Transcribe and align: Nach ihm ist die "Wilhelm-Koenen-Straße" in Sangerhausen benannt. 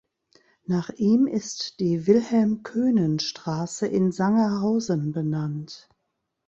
Nach 0.65 0.89
ihm 0.89 1.27
ist 1.27 1.79
die 1.79 2.07
"Wilhelm-Koenen-Straße" 2.07 3.85
in 3.85 4.11
Sangerhausen 4.11 5.11
benannt. 5.11 5.89